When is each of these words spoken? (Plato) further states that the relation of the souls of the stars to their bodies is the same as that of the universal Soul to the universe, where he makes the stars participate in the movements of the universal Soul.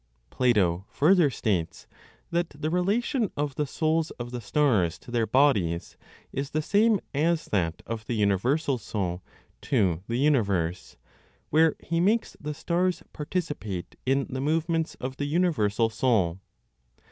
(Plato) 0.31 0.83
further 0.89 1.29
states 1.29 1.85
that 2.31 2.49
the 2.57 2.71
relation 2.71 3.29
of 3.37 3.53
the 3.53 3.67
souls 3.67 4.09
of 4.09 4.31
the 4.31 4.41
stars 4.41 4.97
to 4.97 5.11
their 5.11 5.27
bodies 5.27 5.95
is 6.33 6.49
the 6.49 6.61
same 6.63 6.99
as 7.13 7.45
that 7.45 7.83
of 7.85 8.07
the 8.07 8.15
universal 8.15 8.79
Soul 8.79 9.21
to 9.61 10.01
the 10.07 10.17
universe, 10.17 10.97
where 11.51 11.75
he 11.79 11.99
makes 11.99 12.35
the 12.41 12.55
stars 12.55 13.03
participate 13.13 13.95
in 14.03 14.25
the 14.27 14.41
movements 14.41 14.95
of 14.95 15.17
the 15.17 15.25
universal 15.25 15.87
Soul. 15.91 16.39